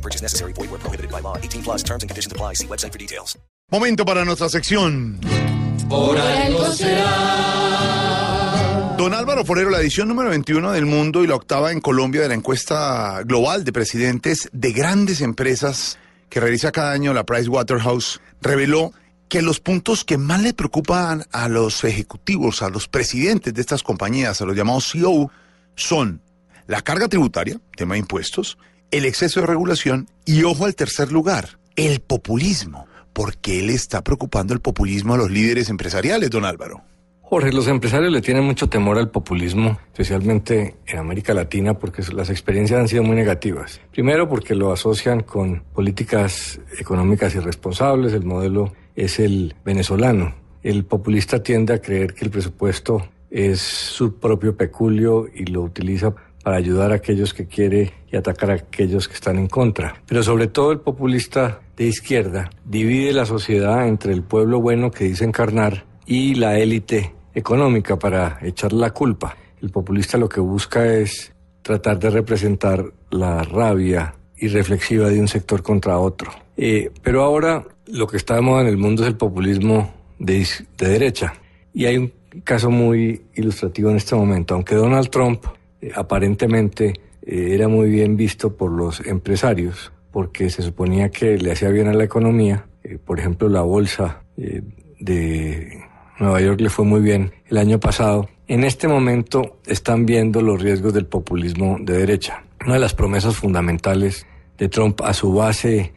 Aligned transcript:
No 0.00 0.02
purchase 0.02 0.22
necessary. 0.22 0.54
Void 0.54 0.70
where 0.70 0.80
prohibited 0.80 1.10
by 1.10 1.20
law. 1.20 1.36
18 1.36 1.62
plus 1.62 1.82
terms 1.82 2.02
and 2.02 2.08
conditions 2.08 2.32
apply. 2.32 2.54
See 2.54 2.66
website 2.66 2.90
for 2.92 2.98
details. 2.98 3.38
Momento 3.70 4.06
para 4.06 4.24
nuestra 4.24 4.48
sección. 4.48 5.20
Por 5.88 6.16
algo 6.18 6.64
será. 6.72 7.36
Don 8.96 9.12
Álvaro 9.14 9.44
Forero, 9.44 9.68
la 9.70 9.80
edición 9.80 10.08
número 10.08 10.30
21 10.30 10.72
del 10.72 10.86
mundo 10.86 11.22
y 11.22 11.26
la 11.26 11.34
octava 11.34 11.70
en 11.72 11.80
Colombia 11.80 12.22
de 12.22 12.28
la 12.28 12.34
encuesta 12.34 13.22
global 13.24 13.64
de 13.64 13.72
presidentes 13.72 14.48
de 14.52 14.72
grandes 14.72 15.20
empresas 15.20 15.98
que 16.28 16.40
realiza 16.40 16.72
cada 16.72 16.92
año 16.92 17.12
la 17.12 17.24
Price 17.24 17.48
Waterhouse, 17.48 18.20
reveló 18.40 18.92
que 19.28 19.42
los 19.42 19.60
puntos 19.60 20.04
que 20.04 20.18
más 20.18 20.42
le 20.42 20.52
preocupan 20.54 21.24
a 21.32 21.48
los 21.48 21.84
ejecutivos, 21.84 22.62
a 22.62 22.70
los 22.70 22.88
presidentes 22.88 23.54
de 23.54 23.60
estas 23.60 23.82
compañías, 23.82 24.40
a 24.40 24.44
los 24.44 24.56
llamados 24.56 24.90
CEO, 24.90 25.30
son 25.76 26.22
la 26.66 26.82
carga 26.82 27.08
tributaria, 27.08 27.60
tema 27.76 27.94
de 27.94 28.00
impuestos, 28.00 28.58
el 28.90 29.04
exceso 29.04 29.40
de 29.40 29.46
regulación 29.46 30.08
y, 30.24 30.42
ojo 30.42 30.64
al 30.64 30.74
tercer 30.74 31.12
lugar, 31.12 31.58
el 31.76 32.00
populismo. 32.00 32.86
¿Por 33.12 33.36
qué 33.36 33.62
le 33.62 33.74
está 33.74 34.02
preocupando 34.02 34.54
el 34.54 34.60
populismo 34.60 35.14
a 35.14 35.18
los 35.18 35.30
líderes 35.30 35.68
empresariales, 35.68 36.30
don 36.30 36.44
Álvaro? 36.44 36.82
Jorge, 37.22 37.52
los 37.52 37.68
empresarios 37.68 38.12
le 38.12 38.22
tienen 38.22 38.42
mucho 38.42 38.68
temor 38.68 38.98
al 38.98 39.10
populismo, 39.10 39.78
especialmente 39.92 40.74
en 40.86 40.98
América 40.98 41.32
Latina, 41.32 41.74
porque 41.74 42.02
las 42.12 42.28
experiencias 42.28 42.80
han 42.80 42.88
sido 42.88 43.04
muy 43.04 43.14
negativas. 43.14 43.80
Primero, 43.92 44.28
porque 44.28 44.56
lo 44.56 44.72
asocian 44.72 45.22
con 45.22 45.62
políticas 45.72 46.60
económicas 46.76 47.34
irresponsables, 47.36 48.12
el 48.14 48.24
modelo 48.24 48.72
es 48.96 49.20
el 49.20 49.54
venezolano. 49.64 50.34
El 50.64 50.84
populista 50.84 51.40
tiende 51.40 51.74
a 51.74 51.80
creer 51.80 52.14
que 52.14 52.24
el 52.24 52.32
presupuesto 52.32 53.08
es 53.30 53.60
su 53.60 54.18
propio 54.18 54.56
peculio 54.56 55.28
y 55.32 55.44
lo 55.46 55.62
utiliza 55.62 56.12
para 56.42 56.56
ayudar 56.56 56.92
a 56.92 56.96
aquellos 56.96 57.34
que 57.34 57.46
quiere 57.46 57.92
y 58.10 58.16
atacar 58.16 58.50
a 58.50 58.54
aquellos 58.54 59.08
que 59.08 59.14
están 59.14 59.38
en 59.38 59.48
contra. 59.48 59.94
Pero 60.06 60.22
sobre 60.22 60.46
todo 60.46 60.72
el 60.72 60.80
populista 60.80 61.60
de 61.76 61.86
izquierda 61.86 62.50
divide 62.64 63.12
la 63.12 63.26
sociedad 63.26 63.86
entre 63.86 64.12
el 64.12 64.22
pueblo 64.22 64.60
bueno 64.60 64.90
que 64.90 65.04
dice 65.04 65.24
encarnar 65.24 65.84
y 66.06 66.34
la 66.34 66.58
élite 66.58 67.14
económica 67.34 67.98
para 67.98 68.38
echar 68.42 68.72
la 68.72 68.90
culpa. 68.90 69.36
El 69.62 69.70
populista 69.70 70.18
lo 70.18 70.28
que 70.28 70.40
busca 70.40 70.86
es 70.86 71.32
tratar 71.62 71.98
de 71.98 72.10
representar 72.10 72.84
la 73.10 73.42
rabia 73.42 74.14
irreflexiva 74.38 75.08
de 75.08 75.20
un 75.20 75.28
sector 75.28 75.62
contra 75.62 75.98
otro. 75.98 76.32
Eh, 76.56 76.90
pero 77.02 77.22
ahora 77.22 77.64
lo 77.86 78.06
que 78.06 78.16
está 78.16 78.34
de 78.36 78.40
moda 78.40 78.62
en 78.62 78.68
el 78.68 78.78
mundo 78.78 79.02
es 79.02 79.08
el 79.08 79.16
populismo 79.16 79.92
de, 80.18 80.46
de 80.78 80.88
derecha. 80.88 81.34
Y 81.74 81.84
hay 81.84 81.98
un 81.98 82.12
caso 82.44 82.70
muy 82.70 83.22
ilustrativo 83.34 83.90
en 83.90 83.96
este 83.96 84.14
momento. 84.14 84.54
Aunque 84.54 84.74
Donald 84.74 85.10
Trump 85.10 85.44
eh, 85.80 85.92
aparentemente 85.94 87.00
eh, 87.22 87.48
era 87.52 87.68
muy 87.68 87.90
bien 87.90 88.16
visto 88.16 88.56
por 88.56 88.70
los 88.70 89.00
empresarios, 89.00 89.92
porque 90.10 90.50
se 90.50 90.62
suponía 90.62 91.10
que 91.10 91.38
le 91.38 91.52
hacía 91.52 91.68
bien 91.70 91.88
a 91.88 91.94
la 91.94 92.04
economía, 92.04 92.66
eh, 92.82 92.98
por 92.98 93.18
ejemplo 93.18 93.48
la 93.48 93.62
bolsa 93.62 94.22
de 94.98 95.82
Nueva 96.18 96.40
York 96.40 96.60
le 96.62 96.70
fue 96.70 96.86
muy 96.86 97.02
bien 97.02 97.32
el 97.48 97.58
año 97.58 97.78
pasado. 97.78 98.28
En 98.48 98.64
este 98.64 98.88
momento 98.88 99.58
están 99.66 100.06
viendo 100.06 100.40
los 100.40 100.62
riesgos 100.62 100.94
del 100.94 101.04
populismo 101.04 101.76
de 101.78 101.98
derecha. 101.98 102.42
Una 102.64 102.74
de 102.74 102.80
las 102.80 102.94
promesas 102.94 103.36
fundamentales 103.36 104.26
de 104.56 104.70
Trump 104.70 105.02
a 105.02 105.12
su 105.12 105.34
base 105.34 105.92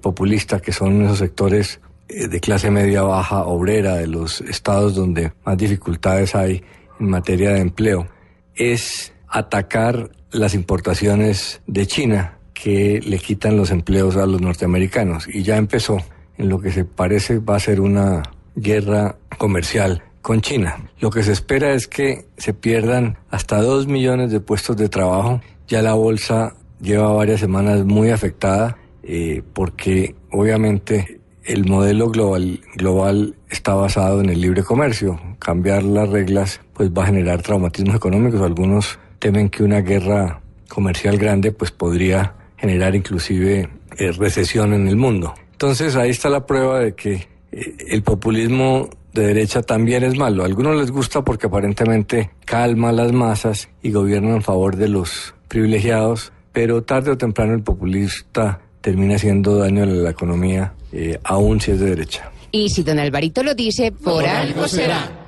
populista, 0.00 0.60
que 0.60 0.70
son 0.70 1.02
esos 1.02 1.18
sectores 1.18 1.80
de 2.08 2.40
clase 2.40 2.70
media 2.70 3.02
baja, 3.02 3.44
obrera, 3.44 3.96
de 3.96 4.06
los 4.06 4.40
estados 4.42 4.94
donde 4.94 5.32
más 5.44 5.58
dificultades 5.58 6.36
hay 6.36 6.62
en 7.00 7.10
materia 7.10 7.50
de 7.50 7.60
empleo, 7.60 8.06
es 8.54 9.12
atacar 9.30 10.10
las 10.30 10.54
importaciones 10.54 11.62
de 11.66 11.86
China 11.86 12.38
que 12.52 13.00
le 13.00 13.18
quitan 13.18 13.56
los 13.56 13.70
empleos 13.70 14.16
a 14.16 14.26
los 14.26 14.40
norteamericanos. 14.40 15.26
Y 15.28 15.42
ya 15.42 15.56
empezó 15.56 15.98
en 16.36 16.48
lo 16.48 16.60
que 16.60 16.72
se 16.72 16.84
parece 16.84 17.38
va 17.38 17.56
a 17.56 17.60
ser 17.60 17.80
una 17.80 18.22
guerra 18.54 19.16
comercial 19.38 20.02
con 20.22 20.40
China. 20.40 20.90
Lo 20.98 21.10
que 21.10 21.22
se 21.22 21.32
espera 21.32 21.72
es 21.72 21.88
que 21.88 22.26
se 22.36 22.52
pierdan 22.52 23.16
hasta 23.30 23.62
dos 23.62 23.86
millones 23.86 24.30
de 24.30 24.40
puestos 24.40 24.76
de 24.76 24.88
trabajo. 24.88 25.40
Ya 25.68 25.82
la 25.82 25.94
bolsa 25.94 26.54
lleva 26.80 27.12
varias 27.12 27.40
semanas 27.40 27.84
muy 27.84 28.10
afectada 28.10 28.76
eh, 29.02 29.42
porque 29.54 30.14
obviamente 30.30 31.20
el 31.44 31.66
modelo 31.66 32.10
global, 32.10 32.60
global 32.76 33.34
está 33.48 33.74
basado 33.74 34.20
en 34.20 34.28
el 34.28 34.40
libre 34.40 34.62
comercio. 34.62 35.18
Cambiar 35.38 35.82
las 35.82 36.08
reglas 36.08 36.60
pues 36.74 36.90
va 36.90 37.04
a 37.04 37.06
generar 37.06 37.42
traumatismos 37.42 37.96
económicos. 37.96 38.40
Algunos 38.42 38.98
temen 39.20 39.48
que 39.50 39.62
una 39.62 39.80
guerra 39.82 40.40
comercial 40.68 41.16
grande 41.18 41.52
pues 41.52 41.70
podría 41.70 42.34
generar 42.56 42.96
inclusive 42.96 43.68
eh, 43.96 44.12
recesión 44.12 44.72
en 44.74 44.88
el 44.88 44.96
mundo. 44.96 45.34
Entonces 45.52 45.94
ahí 45.94 46.10
está 46.10 46.28
la 46.28 46.46
prueba 46.46 46.80
de 46.80 46.94
que 46.94 47.28
eh, 47.52 47.76
el 47.88 48.02
populismo 48.02 48.88
de 49.12 49.26
derecha 49.26 49.62
también 49.62 50.02
es 50.02 50.16
malo. 50.16 50.42
A 50.42 50.46
algunos 50.46 50.76
les 50.76 50.90
gusta 50.90 51.22
porque 51.22 51.46
aparentemente 51.46 52.30
calma 52.44 52.92
las 52.92 53.12
masas 53.12 53.68
y 53.82 53.90
gobierna 53.90 54.34
en 54.34 54.42
favor 54.42 54.76
de 54.76 54.88
los 54.88 55.34
privilegiados, 55.48 56.32
pero 56.52 56.82
tarde 56.82 57.10
o 57.10 57.18
temprano 57.18 57.54
el 57.54 57.62
populista 57.62 58.60
termina 58.80 59.16
haciendo 59.16 59.56
daño 59.58 59.82
a 59.82 59.86
la 59.86 60.10
economía, 60.10 60.72
eh, 60.92 61.18
aún 61.24 61.60
si 61.60 61.72
es 61.72 61.80
de 61.80 61.90
derecha. 61.90 62.30
Y 62.52 62.70
si 62.70 62.82
don 62.82 62.98
Alvarito 62.98 63.42
lo 63.42 63.54
dice, 63.54 63.92
por, 63.92 64.24
algo 64.24 64.66
será. 64.66 65.19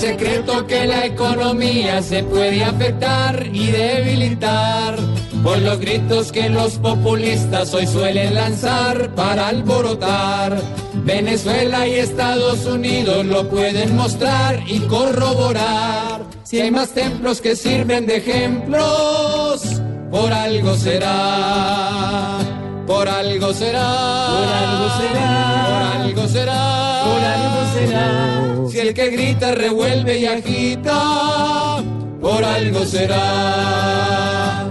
Secreto 0.00 0.66
que 0.66 0.86
la 0.86 1.04
economía 1.04 2.00
se 2.00 2.22
puede 2.22 2.64
afectar 2.64 3.46
y 3.52 3.66
debilitar 3.66 4.96
por 5.42 5.58
los 5.58 5.78
gritos 5.78 6.32
que 6.32 6.48
los 6.48 6.78
populistas 6.78 7.74
hoy 7.74 7.86
suelen 7.86 8.34
lanzar 8.34 9.14
para 9.14 9.48
alborotar. 9.48 10.58
Venezuela 11.04 11.86
y 11.86 11.96
Estados 11.96 12.64
Unidos 12.64 13.26
lo 13.26 13.46
pueden 13.50 13.94
mostrar 13.94 14.62
y 14.66 14.80
corroborar. 14.80 16.22
Si 16.44 16.58
hay 16.62 16.70
más 16.70 16.94
templos 16.94 17.42
que 17.42 17.54
sirven 17.54 18.06
de 18.06 18.16
ejemplos, 18.16 19.82
por 20.10 20.32
algo 20.32 20.76
será. 20.76 22.38
Por 22.86 23.06
algo 23.06 23.52
será. 23.52 24.28
Por 24.30 24.48
algo 24.48 24.88
será. 24.98 25.66
Por 25.66 26.00
algo 26.00 26.28
será. 26.28 27.02
Por 27.04 27.22
algo 27.22 27.74
será. 27.74 28.39
El 28.80 28.94
que 28.94 29.10
grita 29.10 29.52
revuelve 29.52 30.18
y 30.20 30.24
agita, 30.24 31.84
por 32.18 32.42
algo 32.42 32.86
será. 32.86 34.64